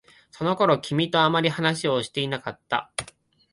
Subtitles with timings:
[0.31, 2.91] その頃、君とあまり話をしていなかった。